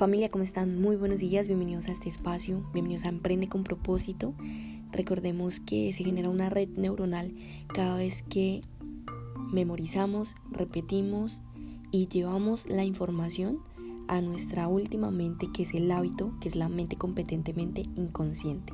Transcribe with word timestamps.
Familia, 0.00 0.30
¿cómo 0.30 0.44
están? 0.44 0.80
Muy 0.80 0.96
buenos 0.96 1.18
días, 1.18 1.46
bienvenidos 1.46 1.86
a 1.86 1.92
este 1.92 2.08
espacio, 2.08 2.64
bienvenidos 2.72 3.04
a 3.04 3.10
Emprende 3.10 3.48
con 3.48 3.64
propósito. 3.64 4.32
Recordemos 4.92 5.60
que 5.60 5.92
se 5.92 6.04
genera 6.04 6.30
una 6.30 6.48
red 6.48 6.70
neuronal 6.70 7.34
cada 7.68 7.98
vez 7.98 8.24
que 8.30 8.62
memorizamos, 9.52 10.36
repetimos 10.52 11.42
y 11.90 12.08
llevamos 12.08 12.66
la 12.66 12.84
información 12.84 13.58
a 14.08 14.22
nuestra 14.22 14.68
última 14.68 15.10
mente, 15.10 15.50
que 15.52 15.64
es 15.64 15.74
el 15.74 15.90
hábito, 15.90 16.32
que 16.40 16.48
es 16.48 16.56
la 16.56 16.70
mente 16.70 16.96
competentemente 16.96 17.82
inconsciente. 17.94 18.72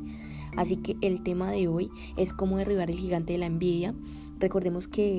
Así 0.57 0.77
que 0.77 0.97
el 1.01 1.25
tema 1.25 1.51
de 1.51 1.67
hoy 1.67 1.91
es 2.17 2.33
cómo 2.33 2.59
derribar 2.59 2.89
el 2.89 2.99
gigante 2.99 3.33
de 3.33 3.41
la 3.41 3.47
envidia. 3.47 3.97
Recordemos 4.39 4.87
que 4.87 5.19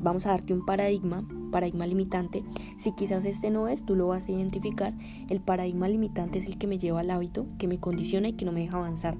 vamos 0.00 0.26
a 0.26 0.30
darte 0.30 0.54
un 0.54 0.66
paradigma 0.66 1.24
paradigma 1.56 1.86
limitante. 1.86 2.44
Si 2.76 2.92
quizás 2.92 3.24
este 3.24 3.48
no 3.48 3.66
es, 3.66 3.86
tú 3.86 3.94
lo 3.94 4.08
vas 4.08 4.28
a 4.28 4.32
identificar. 4.32 4.92
El 5.30 5.40
paradigma 5.40 5.88
limitante 5.88 6.38
es 6.38 6.44
el 6.44 6.58
que 6.58 6.66
me 6.66 6.76
lleva 6.76 7.00
al 7.00 7.10
hábito, 7.10 7.46
que 7.56 7.66
me 7.66 7.80
condiciona 7.80 8.28
y 8.28 8.34
que 8.34 8.44
no 8.44 8.52
me 8.52 8.60
deja 8.60 8.76
avanzar. 8.76 9.16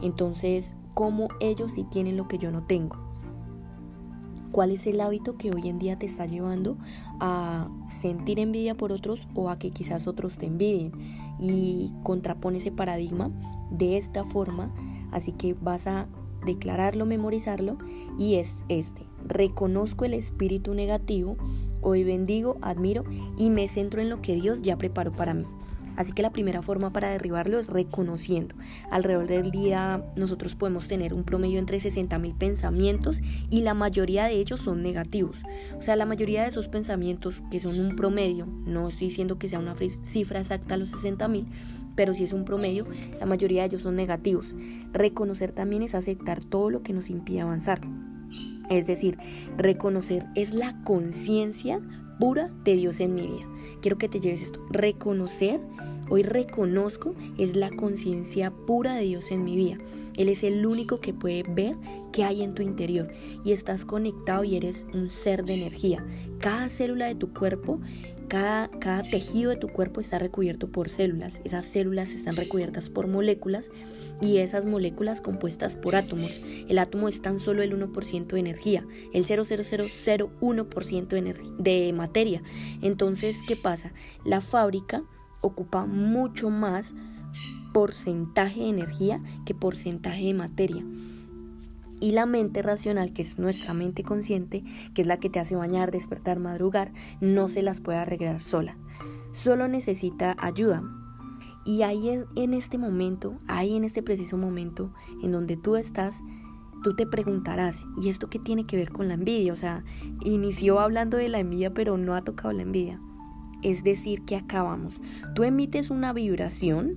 Entonces, 0.00 0.76
¿cómo 0.94 1.26
ellos 1.40 1.72
sí 1.72 1.84
tienen 1.90 2.16
lo 2.16 2.28
que 2.28 2.38
yo 2.38 2.52
no 2.52 2.62
tengo? 2.62 2.96
¿Cuál 4.52 4.70
es 4.70 4.86
el 4.86 5.00
hábito 5.00 5.36
que 5.36 5.50
hoy 5.50 5.68
en 5.68 5.80
día 5.80 5.98
te 5.98 6.06
está 6.06 6.26
llevando 6.26 6.78
a 7.18 7.68
sentir 8.00 8.38
envidia 8.38 8.76
por 8.76 8.92
otros 8.92 9.26
o 9.34 9.48
a 9.50 9.58
que 9.58 9.72
quizás 9.72 10.06
otros 10.06 10.38
te 10.38 10.46
envidien? 10.46 10.92
Y 11.40 11.92
contrapone 12.04 12.58
ese 12.58 12.70
paradigma 12.70 13.32
de 13.72 13.96
esta 13.96 14.22
forma. 14.26 14.72
Así 15.10 15.32
que 15.32 15.54
vas 15.54 15.88
a 15.88 16.06
declararlo, 16.46 17.04
memorizarlo 17.04 17.78
y 18.16 18.36
es 18.36 18.54
este. 18.68 19.02
Reconozco 19.26 20.04
el 20.04 20.14
espíritu 20.14 20.72
negativo 20.72 21.36
Hoy 21.82 22.04
bendigo, 22.04 22.58
admiro 22.62 23.04
y 23.36 23.50
me 23.50 23.66
centro 23.68 24.00
en 24.00 24.10
lo 24.10 24.20
que 24.20 24.34
Dios 24.34 24.62
ya 24.62 24.76
preparó 24.76 25.12
para 25.12 25.34
mí. 25.34 25.44
Así 25.96 26.12
que 26.12 26.22
la 26.22 26.30
primera 26.30 26.62
forma 26.62 26.92
para 26.92 27.10
derribarlo 27.10 27.58
es 27.58 27.68
reconociendo. 27.68 28.54
Alrededor 28.90 29.26
del 29.26 29.50
día 29.50 30.02
nosotros 30.16 30.54
podemos 30.54 30.86
tener 30.86 31.12
un 31.12 31.24
promedio 31.24 31.58
entre 31.58 31.80
60 31.80 32.18
mil 32.18 32.34
pensamientos 32.34 33.20
y 33.50 33.62
la 33.62 33.74
mayoría 33.74 34.24
de 34.24 34.34
ellos 34.34 34.60
son 34.60 34.82
negativos. 34.82 35.42
O 35.78 35.82
sea, 35.82 35.96
la 35.96 36.06
mayoría 36.06 36.42
de 36.42 36.48
esos 36.48 36.68
pensamientos 36.68 37.42
que 37.50 37.60
son 37.60 37.78
un 37.78 37.96
promedio, 37.96 38.46
no 38.46 38.88
estoy 38.88 39.08
diciendo 39.08 39.38
que 39.38 39.48
sea 39.48 39.58
una 39.58 39.76
cifra 40.02 40.40
exacta 40.40 40.74
a 40.74 40.78
los 40.78 40.90
60 40.90 41.28
mil, 41.28 41.46
pero 41.96 42.14
si 42.14 42.24
es 42.24 42.32
un 42.32 42.44
promedio, 42.44 42.86
la 43.18 43.26
mayoría 43.26 43.62
de 43.62 43.68
ellos 43.68 43.82
son 43.82 43.96
negativos. 43.96 44.54
Reconocer 44.92 45.52
también 45.52 45.82
es 45.82 45.94
aceptar 45.94 46.42
todo 46.42 46.70
lo 46.70 46.82
que 46.82 46.92
nos 46.92 47.10
impide 47.10 47.40
avanzar. 47.42 47.80
Es 48.70 48.86
decir, 48.86 49.18
reconocer 49.58 50.24
es 50.34 50.54
la 50.54 50.82
conciencia 50.84 51.80
pura 52.18 52.50
de 52.64 52.76
Dios 52.76 53.00
en 53.00 53.14
mi 53.14 53.22
vida. 53.22 53.46
Quiero 53.82 53.98
que 53.98 54.08
te 54.08 54.20
lleves 54.20 54.42
esto. 54.42 54.64
Reconocer, 54.70 55.60
hoy 56.08 56.22
reconozco, 56.22 57.14
es 57.36 57.56
la 57.56 57.70
conciencia 57.70 58.50
pura 58.50 58.94
de 58.94 59.02
Dios 59.02 59.30
en 59.30 59.44
mi 59.44 59.56
vida. 59.56 59.78
Él 60.16 60.28
es 60.28 60.44
el 60.44 60.64
único 60.64 61.00
que 61.00 61.12
puede 61.12 61.42
ver 61.42 61.76
qué 62.12 62.24
hay 62.24 62.42
en 62.42 62.54
tu 62.54 62.62
interior 62.62 63.08
y 63.44 63.52
estás 63.52 63.84
conectado 63.84 64.44
y 64.44 64.56
eres 64.56 64.86
un 64.92 65.10
ser 65.10 65.44
de 65.44 65.54
energía. 65.54 66.04
Cada 66.38 66.68
célula 66.68 67.06
de 67.06 67.14
tu 67.14 67.32
cuerpo 67.32 67.80
cada, 68.30 68.70
tejido 69.02 69.50
de 69.50 69.56
tu 69.56 69.68
cuerpo 69.68 70.00
está 70.00 70.18
recubierto 70.18 70.68
por 70.68 70.88
células. 70.88 71.42
Esas 71.44 71.64
células 71.64 72.12
están 72.12 72.36
recubiertas 72.36 72.88
por 72.88 73.08
moléculas 73.08 73.70
y 74.22 74.38
esas 74.38 74.64
moléculas 74.66 75.20
compuestas 75.20 75.74
por 75.76 75.96
átomos. 75.96 76.42
El 76.68 76.78
átomo 76.78 77.08
es 77.08 77.20
tan 77.20 77.40
solo 77.40 77.62
el 77.62 77.76
1% 77.76 78.26
de 78.28 78.38
energía, 78.38 78.86
el 79.12 79.26
0,0001% 79.26 81.08
de, 81.08 81.36
de 81.58 81.92
materia. 81.92 82.40
Entonces, 82.80 83.36
¿qué 83.46 83.56
pasa? 83.56 83.92
La 84.24 84.40
fábrica 84.40 85.02
ocupa 85.40 85.84
mucho 85.84 86.50
más 86.50 86.94
porcentaje 87.72 88.60
de 88.60 88.68
energía 88.68 89.20
que 89.44 89.54
porcentaje 89.54 90.26
de 90.26 90.34
materia 90.34 90.84
y 92.00 92.12
la 92.12 92.26
mente 92.26 92.62
racional, 92.62 93.12
que 93.12 93.22
es 93.22 93.38
nuestra 93.38 93.74
mente 93.74 94.02
consciente, 94.02 94.64
que 94.94 95.02
es 95.02 95.06
la 95.06 95.18
que 95.18 95.30
te 95.30 95.38
hace 95.38 95.54
bañar, 95.54 95.90
despertar, 95.90 96.38
madrugar, 96.40 96.92
no 97.20 97.48
se 97.48 97.62
las 97.62 97.80
puede 97.80 97.98
arreglar 97.98 98.40
sola. 98.40 98.76
Solo 99.32 99.68
necesita 99.68 100.34
ayuda. 100.38 100.82
Y 101.64 101.82
ahí 101.82 102.24
en 102.36 102.54
este 102.54 102.78
momento, 102.78 103.38
ahí 103.46 103.76
en 103.76 103.84
este 103.84 104.02
preciso 104.02 104.38
momento 104.38 104.92
en 105.22 105.30
donde 105.30 105.56
tú 105.56 105.76
estás, 105.76 106.18
tú 106.82 106.94
te 106.94 107.06
preguntarás, 107.06 107.84
¿y 108.00 108.08
esto 108.08 108.30
qué 108.30 108.38
tiene 108.38 108.64
que 108.64 108.76
ver 108.76 108.90
con 108.90 109.08
la 109.08 109.14
envidia? 109.14 109.52
O 109.52 109.56
sea, 109.56 109.84
inició 110.22 110.80
hablando 110.80 111.18
de 111.18 111.28
la 111.28 111.38
envidia, 111.38 111.74
pero 111.74 111.98
no 111.98 112.14
ha 112.14 112.22
tocado 112.22 112.52
la 112.52 112.62
envidia. 112.62 112.98
Es 113.62 113.84
decir, 113.84 114.22
que 114.24 114.36
acabamos. 114.36 114.98
Tú 115.34 115.44
emites 115.44 115.90
una 115.90 116.14
vibración, 116.14 116.96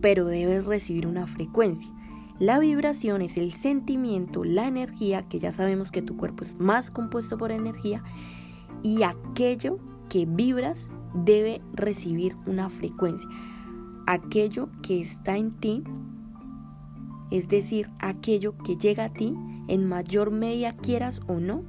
pero 0.00 0.24
debes 0.24 0.64
recibir 0.64 1.06
una 1.06 1.26
frecuencia. 1.26 1.90
La 2.38 2.58
vibración 2.58 3.22
es 3.22 3.38
el 3.38 3.52
sentimiento, 3.52 4.44
la 4.44 4.66
energía, 4.66 5.22
que 5.28 5.38
ya 5.38 5.50
sabemos 5.52 5.90
que 5.90 6.02
tu 6.02 6.18
cuerpo 6.18 6.44
es 6.44 6.58
más 6.58 6.90
compuesto 6.90 7.38
por 7.38 7.50
energía, 7.50 8.02
y 8.82 9.02
aquello 9.04 9.78
que 10.10 10.26
vibras 10.26 10.90
debe 11.14 11.62
recibir 11.72 12.36
una 12.46 12.68
frecuencia. 12.68 13.28
Aquello 14.06 14.68
que 14.82 15.00
está 15.00 15.38
en 15.38 15.52
ti, 15.52 15.82
es 17.30 17.48
decir, 17.48 17.88
aquello 18.00 18.56
que 18.58 18.76
llega 18.76 19.06
a 19.06 19.12
ti, 19.12 19.34
en 19.68 19.88
mayor 19.88 20.30
medida 20.30 20.72
quieras 20.76 21.22
o 21.26 21.40
no, 21.40 21.62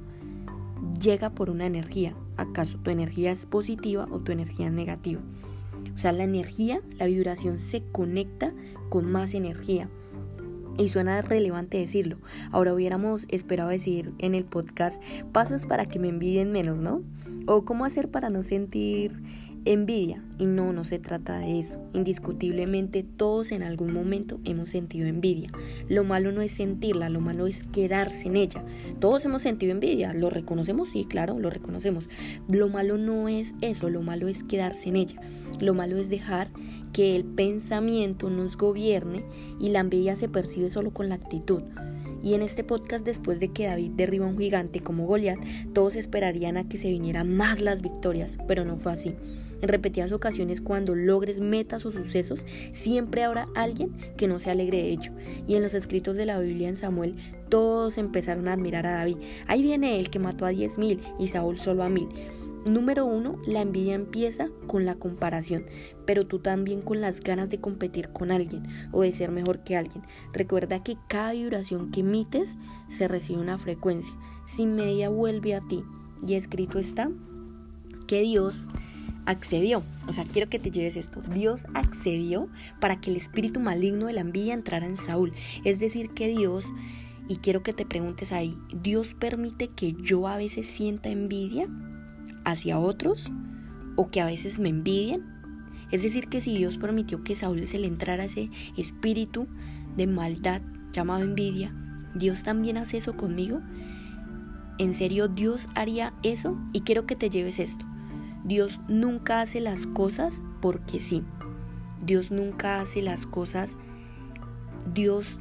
llega 1.00 1.30
por 1.30 1.48
una 1.48 1.66
energía. 1.66 2.14
¿Acaso 2.36 2.78
tu 2.78 2.90
energía 2.90 3.30
es 3.30 3.46
positiva 3.46 4.06
o 4.10 4.20
tu 4.20 4.32
energía 4.32 4.66
es 4.66 4.72
negativa? 4.72 5.20
O 5.96 5.98
sea, 5.98 6.12
la 6.12 6.24
energía, 6.24 6.82
la 6.98 7.06
vibración 7.06 7.58
se 7.58 7.82
conecta 7.90 8.52
con 8.90 9.10
más 9.10 9.34
energía. 9.34 9.88
Y 10.78 10.88
suena 10.88 11.20
relevante 11.20 11.76
decirlo. 11.76 12.18
Ahora 12.52 12.72
hubiéramos 12.72 13.26
esperado 13.28 13.68
decir 13.68 14.12
en 14.18 14.34
el 14.34 14.44
podcast, 14.44 15.02
pasas 15.32 15.66
para 15.66 15.86
que 15.86 15.98
me 15.98 16.08
envidien 16.08 16.52
menos, 16.52 16.78
¿no? 16.78 17.02
O 17.46 17.64
cómo 17.64 17.84
hacer 17.84 18.10
para 18.10 18.30
no 18.30 18.42
sentir 18.42 19.12
envidia. 19.64 20.22
Y 20.38 20.46
no, 20.46 20.72
no 20.72 20.84
se 20.84 20.98
trata 20.98 21.38
de 21.38 21.58
eso. 21.58 21.78
Indiscutiblemente 21.92 23.02
todos 23.02 23.52
en 23.52 23.62
algún 23.62 23.92
momento 23.92 24.40
hemos 24.44 24.68
sentido 24.68 25.06
envidia. 25.06 25.50
Lo 25.88 26.04
malo 26.04 26.32
no 26.32 26.42
es 26.42 26.52
sentirla, 26.52 27.08
lo 27.08 27.20
malo 27.20 27.46
es 27.46 27.64
quedarse 27.64 28.28
en 28.28 28.36
ella. 28.36 28.64
Todos 29.00 29.24
hemos 29.24 29.42
sentido 29.42 29.72
envidia, 29.72 30.12
¿lo 30.12 30.30
reconocemos? 30.30 30.90
Sí, 30.90 31.04
claro, 31.04 31.38
lo 31.38 31.50
reconocemos. 31.50 32.08
Lo 32.48 32.68
malo 32.68 32.98
no 32.98 33.28
es 33.28 33.54
eso, 33.60 33.90
lo 33.90 34.02
malo 34.02 34.28
es 34.28 34.44
quedarse 34.44 34.88
en 34.88 34.96
ella. 34.96 35.20
Lo 35.60 35.74
malo 35.74 35.96
es 35.96 36.08
dejar 36.08 36.50
que 36.92 37.16
el 37.16 37.24
pensamiento 37.24 38.30
nos 38.30 38.56
gobierne 38.56 39.24
y 39.60 39.70
la 39.70 39.80
envidia 39.80 40.14
se 40.14 40.28
percibe 40.28 40.68
solo 40.68 40.92
con 40.92 41.08
la 41.08 41.16
actitud. 41.16 41.62
Y 42.22 42.34
en 42.34 42.42
este 42.42 42.64
podcast, 42.64 43.04
después 43.04 43.38
de 43.38 43.48
que 43.52 43.66
David 43.66 43.92
derriba 43.92 44.26
a 44.26 44.28
un 44.28 44.38
gigante 44.38 44.80
como 44.80 45.06
Goliat, 45.06 45.38
todos 45.72 45.96
esperarían 45.96 46.56
a 46.56 46.68
que 46.68 46.78
se 46.78 46.90
vinieran 46.90 47.34
más 47.34 47.60
las 47.60 47.80
victorias, 47.80 48.38
pero 48.48 48.64
no 48.64 48.76
fue 48.76 48.92
así. 48.92 49.14
En 49.60 49.68
repetidas 49.68 50.12
ocasiones, 50.12 50.60
cuando 50.60 50.94
logres 50.94 51.40
metas 51.40 51.84
o 51.84 51.90
sucesos, 51.90 52.44
siempre 52.72 53.24
habrá 53.24 53.46
alguien 53.54 53.92
que 54.16 54.28
no 54.28 54.38
se 54.38 54.50
alegre 54.50 54.78
de 54.78 54.90
ello. 54.90 55.12
Y 55.46 55.56
en 55.56 55.62
los 55.62 55.74
escritos 55.74 56.16
de 56.16 56.26
la 56.26 56.38
Biblia 56.38 56.68
en 56.68 56.76
Samuel, 56.76 57.16
todos 57.48 57.98
empezaron 57.98 58.48
a 58.48 58.52
admirar 58.52 58.86
a 58.86 58.92
David. 58.92 59.16
Ahí 59.46 59.62
viene 59.62 59.98
él 59.98 60.10
que 60.10 60.18
mató 60.18 60.44
a 60.46 60.50
diez 60.50 60.78
mil 60.78 61.00
y 61.18 61.28
Saúl 61.28 61.58
solo 61.58 61.82
a 61.82 61.88
mil. 61.88 62.08
Número 62.64 63.06
uno, 63.06 63.40
la 63.46 63.62
envidia 63.62 63.94
empieza 63.94 64.48
con 64.66 64.84
la 64.84 64.96
comparación, 64.96 65.64
pero 66.04 66.26
tú 66.26 66.40
también 66.40 66.82
con 66.82 67.00
las 67.00 67.20
ganas 67.20 67.48
de 67.48 67.60
competir 67.60 68.10
con 68.10 68.30
alguien 68.30 68.64
o 68.92 69.02
de 69.02 69.12
ser 69.12 69.30
mejor 69.30 69.60
que 69.60 69.76
alguien. 69.76 70.02
Recuerda 70.32 70.82
que 70.82 70.96
cada 71.08 71.32
vibración 71.32 71.90
que 71.90 72.00
emites 72.00 72.58
se 72.88 73.08
recibe 73.08 73.40
una 73.40 73.58
frecuencia. 73.58 74.14
Sin 74.44 74.74
media 74.74 75.08
vuelve 75.08 75.54
a 75.54 75.60
ti. 75.60 75.82
Y 76.26 76.34
escrito 76.34 76.78
está 76.78 77.10
que 78.06 78.22
Dios 78.22 78.66
accedió. 79.28 79.82
O 80.06 80.12
sea, 80.12 80.24
quiero 80.24 80.48
que 80.48 80.58
te 80.58 80.70
lleves 80.70 80.96
esto. 80.96 81.22
Dios 81.22 81.62
accedió 81.74 82.48
para 82.80 83.00
que 83.00 83.10
el 83.10 83.16
espíritu 83.16 83.60
maligno 83.60 84.06
de 84.06 84.14
la 84.14 84.22
envidia 84.22 84.54
entrara 84.54 84.86
en 84.86 84.96
Saúl. 84.96 85.32
Es 85.64 85.78
decir, 85.78 86.10
que 86.10 86.28
Dios, 86.28 86.66
y 87.28 87.36
quiero 87.36 87.62
que 87.62 87.72
te 87.72 87.86
preguntes 87.86 88.32
ahí, 88.32 88.56
¿Dios 88.82 89.14
permite 89.14 89.68
que 89.68 89.92
yo 89.92 90.26
a 90.28 90.36
veces 90.36 90.66
sienta 90.66 91.08
envidia? 91.10 91.68
hacia 92.48 92.78
otros 92.78 93.30
o 93.96 94.10
que 94.10 94.20
a 94.20 94.26
veces 94.26 94.58
me 94.58 94.68
envidien. 94.70 95.24
Es 95.90 96.02
decir, 96.02 96.28
que 96.28 96.40
si 96.40 96.56
Dios 96.56 96.78
permitió 96.78 97.22
que 97.22 97.36
Saúl 97.36 97.66
se 97.66 97.78
le 97.78 97.86
entrara 97.86 98.24
ese 98.24 98.50
espíritu 98.76 99.46
de 99.96 100.06
maldad 100.06 100.62
llamado 100.92 101.22
envidia, 101.22 101.74
Dios 102.14 102.42
también 102.42 102.76
hace 102.76 102.98
eso 102.98 103.16
conmigo. 103.16 103.60
¿En 104.78 104.94
serio 104.94 105.28
Dios 105.28 105.66
haría 105.74 106.14
eso? 106.22 106.58
Y 106.72 106.80
quiero 106.80 107.06
que 107.06 107.16
te 107.16 107.30
lleves 107.30 107.58
esto. 107.58 107.84
Dios 108.48 108.80
nunca 108.88 109.42
hace 109.42 109.60
las 109.60 109.86
cosas 109.86 110.40
porque 110.62 110.98
sí. 110.98 111.22
Dios 112.02 112.30
nunca 112.30 112.80
hace 112.80 113.02
las 113.02 113.26
cosas. 113.26 113.76
Dios 114.94 115.38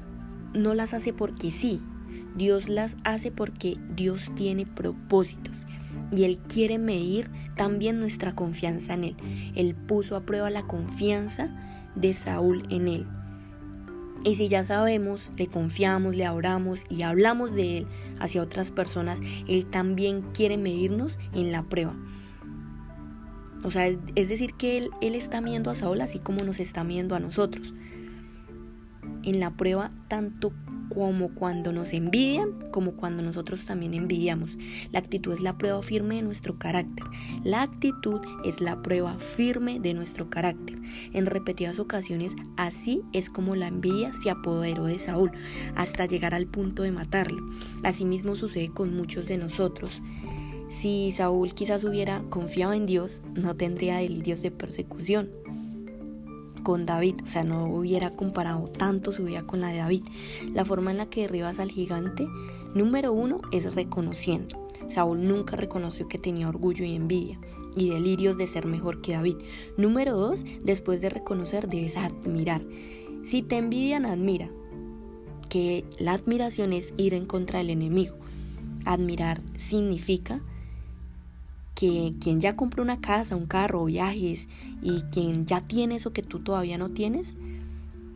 no 0.53 0.73
las 0.73 0.93
hace 0.93 1.13
porque 1.13 1.51
sí. 1.51 1.81
Dios 2.35 2.67
las 2.67 2.97
hace 3.05 3.31
porque 3.31 3.77
Dios 3.95 4.29
tiene 4.35 4.65
propósitos. 4.65 5.65
y 6.11 6.25
Él 6.25 6.37
quiere 6.49 6.79
medir 6.79 7.31
también 7.55 8.01
nuestra 8.01 8.35
confianza 8.35 8.93
en 8.95 9.05
Él. 9.05 9.15
Él 9.55 9.73
puso 9.73 10.17
a 10.17 10.25
prueba 10.25 10.49
la 10.49 10.63
confianza 10.63 11.49
de 11.95 12.11
Saúl 12.11 12.63
en 12.69 12.89
Él. 12.89 13.07
Y 14.25 14.35
si 14.35 14.49
ya 14.49 14.65
sabemos, 14.65 15.31
le 15.37 15.47
confiamos, 15.47 16.13
le 16.13 16.27
oramos 16.27 16.83
y 16.89 17.03
hablamos 17.03 17.53
de 17.53 17.77
Él 17.77 17.87
hacia 18.19 18.41
otras 18.41 18.71
personas, 18.71 19.21
Él 19.47 19.65
también 19.65 20.23
quiere 20.33 20.57
medirnos 20.57 21.17
en 21.33 21.53
la 21.53 21.63
prueba. 21.63 21.95
O 23.63 23.71
sea, 23.71 23.87
es 23.87 24.29
decir 24.29 24.53
que 24.53 24.77
él, 24.77 24.89
él 25.01 25.15
está 25.15 25.41
viendo 25.41 25.69
a 25.69 25.75
Saúl 25.75 26.01
así 26.01 26.19
como 26.19 26.43
nos 26.43 26.59
está 26.59 26.83
viendo 26.83 27.15
a 27.15 27.19
nosotros. 27.19 27.73
En 29.23 29.39
la 29.39 29.51
prueba, 29.51 29.91
tanto 30.07 30.53
como 30.89 31.29
cuando 31.29 31.71
nos 31.71 31.93
envidian, 31.93 32.71
como 32.71 32.93
cuando 32.93 33.23
nosotros 33.23 33.65
también 33.65 33.93
envidiamos. 33.93 34.57
La 34.91 34.99
actitud 34.99 35.33
es 35.33 35.41
la 35.41 35.57
prueba 35.57 35.81
firme 35.83 36.15
de 36.15 36.21
nuestro 36.21 36.57
carácter. 36.57 37.05
La 37.43 37.61
actitud 37.61 38.21
es 38.45 38.61
la 38.61 38.81
prueba 38.81 39.17
firme 39.19 39.79
de 39.79 39.93
nuestro 39.93 40.29
carácter. 40.29 40.77
En 41.13 41.25
repetidas 41.25 41.79
ocasiones, 41.79 42.35
así 42.55 43.01
es 43.13 43.29
como 43.29 43.55
la 43.55 43.67
envidia 43.67 44.13
se 44.13 44.29
apoderó 44.29 44.85
de 44.85 44.97
Saúl, 44.97 45.31
hasta 45.75 46.05
llegar 46.05 46.33
al 46.33 46.47
punto 46.47 46.83
de 46.83 46.91
matarlo. 46.91 47.47
Asimismo 47.83 48.35
sucede 48.35 48.69
con 48.69 48.95
muchos 48.95 49.27
de 49.27 49.37
nosotros. 49.37 50.01
Si 50.69 51.11
Saúl 51.11 51.53
quizás 51.53 51.83
hubiera 51.83 52.23
confiado 52.29 52.73
en 52.73 52.85
Dios, 52.85 53.21
no 53.33 53.55
tendría 53.55 53.97
delirios 53.97 54.41
de 54.41 54.51
persecución 54.51 55.29
con 56.63 56.85
David, 56.85 57.15
o 57.23 57.27
sea, 57.27 57.45
no 57.45 57.63
hubiera 57.63 58.11
comparado 58.11 58.67
tanto 58.67 59.13
su 59.13 59.23
vida 59.23 59.43
con 59.43 59.61
la 59.61 59.69
de 59.69 59.77
David. 59.77 60.03
La 60.53 60.65
forma 60.65 60.91
en 60.91 60.97
la 60.97 61.09
que 61.09 61.21
derribas 61.21 61.59
al 61.59 61.71
gigante, 61.71 62.27
número 62.75 63.13
uno, 63.13 63.39
es 63.53 63.73
reconociendo. 63.73 64.67
Saúl 64.89 65.25
nunca 65.25 65.55
reconoció 65.55 66.09
que 66.09 66.17
tenía 66.17 66.49
orgullo 66.49 66.83
y 66.83 66.93
envidia 66.93 67.39
y 67.77 67.89
delirios 67.89 68.37
de 68.37 68.47
ser 68.47 68.65
mejor 68.65 68.99
que 68.99 69.13
David. 69.13 69.37
Número 69.77 70.17
dos, 70.17 70.43
después 70.61 70.99
de 70.99 71.09
reconocer, 71.09 71.69
debes 71.69 71.95
admirar. 71.95 72.61
Si 73.23 73.43
te 73.43 73.57
envidian, 73.57 74.05
admira. 74.05 74.49
Que 75.47 75.85
la 75.97 76.13
admiración 76.13 76.73
es 76.73 76.93
ir 76.97 77.13
en 77.13 77.25
contra 77.25 77.59
del 77.59 77.69
enemigo. 77.69 78.15
Admirar 78.83 79.41
significa 79.57 80.41
que 81.77 82.15
quien 82.19 82.41
ya 82.41 82.55
compró 82.55 82.81
una 82.81 82.99
casa, 83.01 83.35
un 83.35 83.45
carro, 83.45 83.85
viajes 83.85 84.49
y 84.81 85.01
quien 85.11 85.45
ya 85.45 85.61
tiene 85.61 85.97
eso 85.97 86.11
que 86.11 86.23
tú 86.23 86.39
todavía 86.39 86.79
no 86.79 86.89
tienes, 86.89 87.35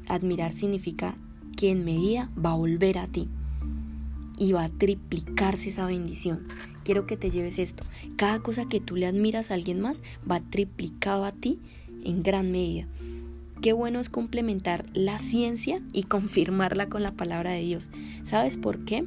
admirar 0.08 0.52
significa 0.52 1.16
que 1.56 1.70
en 1.70 1.86
medida 1.86 2.32
va 2.44 2.54
a 2.54 2.56
volver 2.56 2.98
a 2.98 3.06
ti 3.06 3.30
y 4.36 4.52
va 4.54 4.64
a 4.64 4.70
triplicarse 4.70 5.70
esa 5.70 5.86
bendición. 5.86 6.48
Quiero 6.84 7.06
que 7.06 7.18
te 7.18 7.30
lleves 7.30 7.60
esto. 7.60 7.84
Cada 8.16 8.40
cosa 8.40 8.66
que 8.66 8.80
tú 8.80 8.96
le 8.96 9.06
admiras 9.06 9.52
a 9.52 9.54
alguien 9.54 9.80
más 9.80 10.02
va 10.30 10.40
triplicado 10.40 11.24
a 11.24 11.32
ti 11.32 11.60
en 12.04 12.24
gran 12.24 12.52
medida. 12.52 12.88
Qué 13.62 13.74
bueno 13.74 14.00
es 14.00 14.10
complementar 14.10 14.88
la 14.94 15.20
ciencia 15.20 15.84
y 15.94 16.04
confirmarla 16.10 16.90
con 16.90 17.04
la 17.04 17.12
palabra 17.12 17.52
de 17.52 17.62
Dios. 17.62 17.92
¿Sabes 18.24 18.58
por 18.58 18.86
qué? 18.86 19.06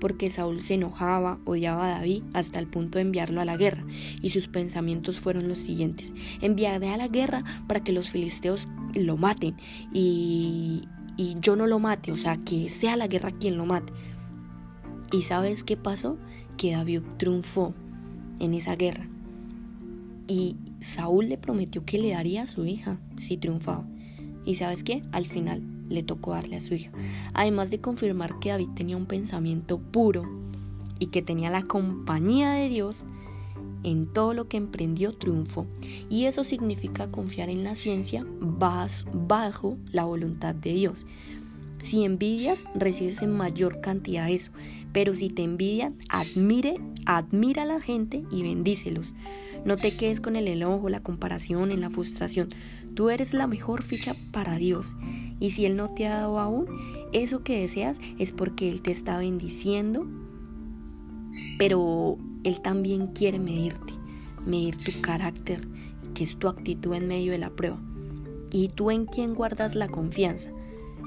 Porque 0.00 0.30
Saúl 0.30 0.62
se 0.62 0.74
enojaba, 0.74 1.38
odiaba 1.44 1.86
a 1.86 1.98
David 1.98 2.22
hasta 2.32 2.58
el 2.58 2.66
punto 2.66 2.98
de 2.98 3.02
enviarlo 3.02 3.40
a 3.40 3.44
la 3.44 3.56
guerra, 3.56 3.84
y 4.20 4.30
sus 4.30 4.48
pensamientos 4.48 5.20
fueron 5.20 5.48
los 5.48 5.58
siguientes, 5.58 6.12
enviaré 6.40 6.88
a 6.88 6.96
la 6.96 7.08
guerra 7.08 7.44
para 7.68 7.84
que 7.84 7.92
los 7.92 8.10
filisteos 8.10 8.68
lo 8.94 9.16
maten 9.16 9.54
y, 9.92 10.88
y 11.16 11.36
yo 11.40 11.54
no 11.54 11.66
lo 11.66 11.78
mate, 11.78 12.12
o 12.12 12.16
sea, 12.16 12.36
que 12.38 12.70
sea 12.70 12.96
la 12.96 13.06
guerra 13.06 13.30
quien 13.30 13.56
lo 13.56 13.66
mate. 13.66 13.92
¿Y 15.12 15.22
sabes 15.22 15.64
qué 15.64 15.76
pasó? 15.76 16.18
Que 16.56 16.72
David 16.72 17.02
triunfó 17.16 17.74
en 18.38 18.54
esa 18.54 18.76
guerra. 18.76 19.08
Y 20.28 20.56
Saúl 20.80 21.28
le 21.28 21.36
prometió 21.36 21.84
que 21.84 21.98
le 21.98 22.12
daría 22.12 22.42
a 22.42 22.46
su 22.46 22.64
hija 22.64 22.98
si 23.16 23.36
triunfaba. 23.36 23.84
¿Y 24.44 24.54
sabes 24.54 24.84
qué? 24.84 25.02
Al 25.10 25.26
final 25.26 25.62
le 25.90 26.02
tocó 26.02 26.32
darle 26.32 26.56
a 26.56 26.60
su 26.60 26.74
hija. 26.74 26.90
Además 27.34 27.70
de 27.70 27.80
confirmar 27.80 28.38
que 28.38 28.48
David 28.48 28.70
tenía 28.74 28.96
un 28.96 29.06
pensamiento 29.06 29.78
puro 29.78 30.24
y 30.98 31.08
que 31.08 31.20
tenía 31.20 31.50
la 31.50 31.62
compañía 31.62 32.52
de 32.52 32.68
Dios, 32.70 33.04
en 33.82 34.06
todo 34.06 34.34
lo 34.34 34.48
que 34.48 34.56
emprendió 34.56 35.12
triunfo. 35.12 35.66
Y 36.08 36.24
eso 36.24 36.44
significa 36.44 37.10
confiar 37.10 37.48
en 37.48 37.64
la 37.64 37.74
ciencia 37.74 38.26
bajo 38.40 39.76
la 39.90 40.04
voluntad 40.04 40.54
de 40.54 40.74
Dios. 40.74 41.06
Si 41.80 42.04
envidias, 42.04 42.66
recibes 42.74 43.22
en 43.22 43.32
mayor 43.32 43.80
cantidad 43.80 44.28
eso. 44.28 44.52
Pero 44.92 45.14
si 45.14 45.30
te 45.30 45.42
envidian, 45.42 45.96
admire, 46.10 46.76
admira 47.06 47.62
a 47.62 47.66
la 47.66 47.80
gente 47.80 48.22
y 48.30 48.42
bendícelos. 48.42 49.14
No 49.64 49.76
te 49.76 49.96
quedes 49.96 50.20
con 50.20 50.36
el 50.36 50.48
enojo, 50.48 50.88
la 50.88 51.02
comparación, 51.02 51.70
en 51.70 51.80
la 51.80 51.90
frustración. 51.90 52.48
Tú 52.94 53.10
eres 53.10 53.34
la 53.34 53.46
mejor 53.46 53.82
ficha 53.82 54.14
para 54.32 54.56
Dios. 54.56 54.94
Y 55.38 55.50
si 55.50 55.66
Él 55.66 55.76
no 55.76 55.88
te 55.88 56.06
ha 56.06 56.16
dado 56.16 56.38
aún, 56.38 56.66
eso 57.12 57.42
que 57.42 57.60
deseas 57.60 58.00
es 58.18 58.32
porque 58.32 58.70
Él 58.70 58.82
te 58.82 58.90
está 58.90 59.18
bendiciendo. 59.18 60.06
Pero 61.58 62.18
Él 62.44 62.60
también 62.60 63.08
quiere 63.08 63.38
medirte, 63.38 63.92
medir 64.46 64.76
tu 64.76 65.00
carácter, 65.00 65.66
que 66.14 66.24
es 66.24 66.36
tu 66.38 66.48
actitud 66.48 66.94
en 66.94 67.08
medio 67.08 67.32
de 67.32 67.38
la 67.38 67.50
prueba. 67.50 67.80
¿Y 68.50 68.68
tú 68.68 68.90
en 68.90 69.06
quién 69.06 69.34
guardas 69.34 69.74
la 69.74 69.88
confianza? 69.88 70.50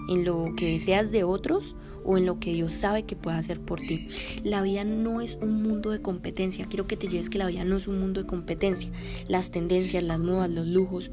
¿En 0.09 0.25
lo 0.25 0.53
que 0.55 0.71
deseas 0.71 1.11
de 1.11 1.23
otros 1.23 1.75
o 2.05 2.17
en 2.17 2.25
lo 2.25 2.39
que 2.39 2.53
Dios 2.53 2.73
sabe 2.73 3.03
que 3.03 3.15
puede 3.15 3.37
hacer 3.37 3.59
por 3.59 3.79
ti. 3.79 4.07
La 4.43 4.61
vida 4.61 4.83
no 4.83 5.21
es 5.21 5.37
un 5.41 5.63
mundo 5.63 5.91
de 5.91 6.01
competencia. 6.01 6.65
Quiero 6.65 6.87
que 6.87 6.97
te 6.97 7.07
lleves 7.07 7.29
que 7.29 7.37
la 7.37 7.47
vida 7.47 7.63
no 7.63 7.77
es 7.77 7.87
un 7.87 7.99
mundo 7.99 8.21
de 8.21 8.27
competencia. 8.27 8.91
Las 9.27 9.51
tendencias, 9.51 10.03
las 10.03 10.19
modas, 10.19 10.49
los 10.49 10.67
lujos 10.67 11.11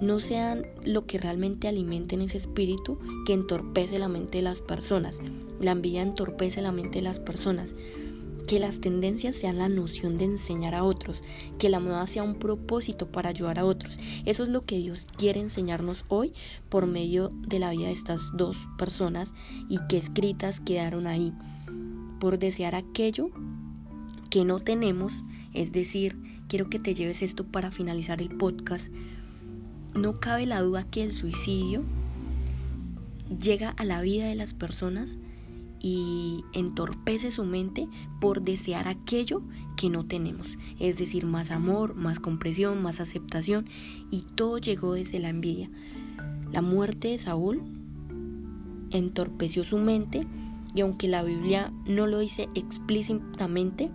no 0.00 0.20
sean 0.20 0.66
lo 0.84 1.06
que 1.06 1.18
realmente 1.18 1.68
alimenten 1.68 2.20
ese 2.20 2.36
espíritu 2.36 2.98
que 3.26 3.32
entorpece 3.32 3.98
la 3.98 4.08
mente 4.08 4.38
de 4.38 4.42
las 4.42 4.60
personas. 4.60 5.20
La 5.60 5.72
envidia 5.72 6.02
entorpece 6.02 6.62
la 6.62 6.72
mente 6.72 6.98
de 6.98 7.02
las 7.02 7.20
personas 7.20 7.74
que 8.46 8.58
las 8.58 8.80
tendencias 8.80 9.36
sean 9.36 9.58
la 9.58 9.68
noción 9.68 10.18
de 10.18 10.26
enseñar 10.26 10.74
a 10.74 10.84
otros, 10.84 11.22
que 11.58 11.68
la 11.68 11.80
moda 11.80 12.06
sea 12.06 12.22
un 12.22 12.36
propósito 12.36 13.10
para 13.10 13.30
ayudar 13.30 13.58
a 13.58 13.64
otros. 13.64 13.98
Eso 14.24 14.42
es 14.42 14.48
lo 14.48 14.64
que 14.64 14.78
Dios 14.78 15.06
quiere 15.16 15.40
enseñarnos 15.40 16.04
hoy 16.08 16.32
por 16.68 16.86
medio 16.86 17.30
de 17.46 17.58
la 17.58 17.70
vida 17.70 17.86
de 17.86 17.92
estas 17.92 18.20
dos 18.34 18.56
personas 18.78 19.34
y 19.68 19.78
que 19.88 19.96
escritas 19.96 20.60
quedaron 20.60 21.06
ahí. 21.06 21.32
Por 22.20 22.38
desear 22.38 22.74
aquello 22.74 23.30
que 24.30 24.44
no 24.44 24.60
tenemos, 24.60 25.24
es 25.52 25.72
decir, 25.72 26.16
quiero 26.48 26.68
que 26.68 26.78
te 26.78 26.94
lleves 26.94 27.22
esto 27.22 27.44
para 27.44 27.70
finalizar 27.70 28.20
el 28.20 28.28
podcast. 28.36 28.88
No 29.94 30.20
cabe 30.20 30.46
la 30.46 30.60
duda 30.60 30.84
que 30.90 31.02
el 31.02 31.14
suicidio 31.14 31.84
llega 33.40 33.70
a 33.70 33.84
la 33.84 34.00
vida 34.00 34.26
de 34.26 34.34
las 34.34 34.54
personas 34.54 35.18
y 35.86 36.46
entorpece 36.54 37.30
su 37.30 37.44
mente 37.44 37.86
por 38.18 38.40
desear 38.40 38.88
aquello 38.88 39.42
que 39.76 39.90
no 39.90 40.06
tenemos, 40.06 40.56
es 40.80 40.96
decir, 40.96 41.26
más 41.26 41.50
amor, 41.50 41.94
más 41.94 42.20
compresión, 42.20 42.82
más 42.82 43.00
aceptación, 43.00 43.66
y 44.10 44.22
todo 44.34 44.56
llegó 44.56 44.94
desde 44.94 45.18
la 45.18 45.28
envidia. 45.28 45.68
La 46.50 46.62
muerte 46.62 47.08
de 47.08 47.18
Saúl 47.18 47.60
entorpeció 48.92 49.62
su 49.62 49.76
mente 49.76 50.22
y 50.74 50.80
aunque 50.80 51.06
la 51.06 51.22
Biblia 51.22 51.70
no 51.86 52.06
lo 52.06 52.18
dice 52.20 52.48
explícitamente, 52.54 53.90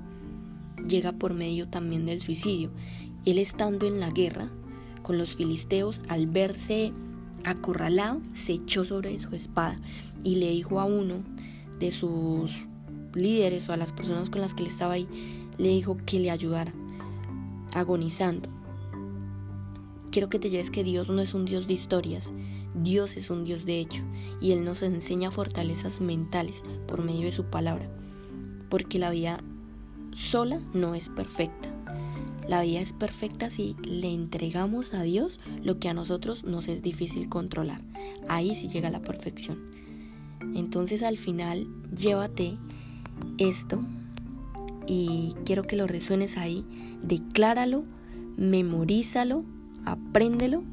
llega 0.87 1.13
por 1.13 1.33
medio 1.33 1.69
también 1.69 2.05
del 2.05 2.21
suicidio. 2.21 2.69
Él 3.25 3.39
estando 3.39 3.87
en 3.87 3.99
la 3.99 4.11
guerra 4.11 4.51
con 5.01 5.17
los 5.17 5.35
filisteos, 5.35 6.03
al 6.07 6.27
verse 6.27 6.93
acorralado, 7.45 8.21
se 8.33 8.53
echó 8.53 8.85
sobre 8.85 9.17
su 9.17 9.33
espada 9.33 9.79
y 10.23 10.35
le 10.35 10.51
dijo 10.51 10.79
a 10.79 10.85
uno 10.85 11.23
de 11.79 11.91
sus 11.91 12.65
líderes 13.13 13.69
o 13.69 13.73
a 13.73 13.77
las 13.77 13.91
personas 13.91 14.29
con 14.29 14.41
las 14.41 14.53
que 14.53 14.63
él 14.63 14.69
estaba 14.69 14.93
ahí, 14.93 15.07
le 15.57 15.69
dijo 15.69 15.97
que 16.05 16.19
le 16.19 16.31
ayudara, 16.31 16.73
agonizando. 17.73 18.49
Quiero 20.11 20.29
que 20.29 20.39
te 20.39 20.49
lleves 20.49 20.71
que 20.71 20.83
Dios 20.83 21.09
no 21.09 21.21
es 21.21 21.33
un 21.33 21.45
Dios 21.45 21.67
de 21.67 21.73
historias, 21.73 22.33
Dios 22.75 23.17
es 23.17 23.29
un 23.29 23.43
Dios 23.43 23.65
de 23.65 23.79
hecho, 23.79 24.01
y 24.41 24.51
Él 24.51 24.63
nos 24.63 24.81
enseña 24.81 25.31
fortalezas 25.31 26.01
mentales 26.01 26.63
por 26.87 27.03
medio 27.03 27.23
de 27.23 27.31
su 27.31 27.45
palabra, 27.45 27.89
porque 28.69 28.99
la 28.99 29.11
vida 29.11 29.43
sola 30.13 30.61
no 30.73 30.95
es 30.95 31.09
perfecta. 31.09 31.69
La 32.47 32.61
vida 32.63 32.79
es 32.79 32.93
perfecta 32.93 33.51
si 33.51 33.75
le 33.83 34.11
entregamos 34.11 34.95
a 34.95 35.03
Dios 35.03 35.39
lo 35.61 35.77
que 35.77 35.87
a 35.87 35.93
nosotros 35.93 36.43
nos 36.43 36.67
es 36.67 36.81
difícil 36.81 37.29
controlar. 37.29 37.81
Ahí 38.27 38.55
sí 38.55 38.67
llega 38.67 38.89
la 38.89 39.01
perfección. 39.01 39.69
Entonces 40.55 41.03
al 41.03 41.17
final 41.17 41.67
llévate 41.95 42.57
esto 43.37 43.79
y 44.87 45.35
quiero 45.45 45.63
que 45.63 45.75
lo 45.75 45.87
resuenes 45.87 46.37
ahí, 46.37 46.65
decláralo, 47.03 47.83
memorízalo, 48.37 49.43
apréndelo, 49.85 50.63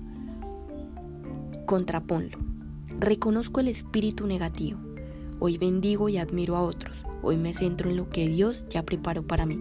contraponlo. 1.66 2.38
Reconozco 2.98 3.60
el 3.60 3.68
espíritu 3.68 4.26
negativo. 4.26 4.78
Hoy 5.38 5.58
bendigo 5.58 6.08
y 6.08 6.16
admiro 6.16 6.56
a 6.56 6.62
otros. 6.62 7.04
Hoy 7.22 7.36
me 7.36 7.52
centro 7.52 7.90
en 7.90 7.96
lo 7.96 8.08
que 8.08 8.28
Dios 8.28 8.66
ya 8.70 8.84
preparó 8.84 9.22
para 9.26 9.44
mí. 9.44 9.58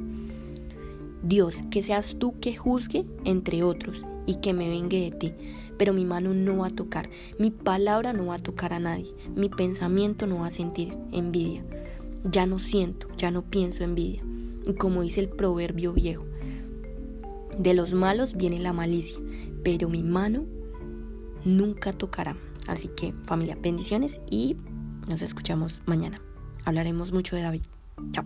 Dios, 1.22 1.64
que 1.70 1.82
seas 1.82 2.16
tú 2.18 2.40
que 2.40 2.56
juzgue 2.56 3.06
entre 3.26 3.64
otros 3.64 4.06
y 4.26 4.36
que 4.36 4.54
me 4.54 4.70
vengue 4.70 5.02
de 5.02 5.12
ti. 5.12 5.34
Pero 5.78 5.94
mi 5.94 6.06
mano 6.06 6.34
no 6.34 6.58
va 6.60 6.68
a 6.68 6.76
tocar, 6.76 7.10
mi 7.40 7.52
palabra 7.52 8.14
no 8.14 8.28
va 8.28 8.36
a 8.36 8.40
tocar 8.40 8.74
a 8.74 8.80
nadie, 8.80 9.14
mi 9.36 9.50
pensamiento 9.50 10.28
no 10.28 10.40
va 10.40 10.48
a 10.48 10.52
sentir 10.52 10.98
envidia. 11.12 11.64
Ya 12.24 12.46
no 12.46 12.60
siento, 12.60 13.08
ya 13.18 13.32
no 13.32 13.44
pienso 13.44 13.84
envidia. 13.84 14.24
Y 14.66 14.74
como 14.74 15.02
dice 15.02 15.20
el 15.20 15.30
proverbio 15.30 15.94
viejo, 15.94 16.26
de 17.58 17.74
los 17.74 17.94
malos 17.94 18.36
viene 18.36 18.60
la 18.60 18.74
malicia, 18.74 19.18
pero 19.64 19.90
mi 19.90 20.04
mano 20.04 20.46
nunca 21.44 21.94
tocará. 21.94 22.36
Así 22.68 22.90
que 22.90 23.14
familia, 23.26 23.58
bendiciones 23.62 24.20
y 24.30 24.58
nos 25.08 25.22
escuchamos 25.22 25.82
mañana. 25.86 26.22
Hablaremos 26.66 27.12
mucho 27.12 27.36
de 27.36 27.44
David. 27.44 27.64
Chao. 28.12 28.26